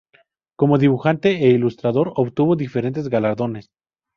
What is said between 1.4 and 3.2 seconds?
e ilustrador obtuvo diferentes